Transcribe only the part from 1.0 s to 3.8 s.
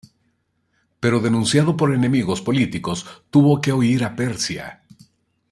denunciado por enemigos políticos tuvo que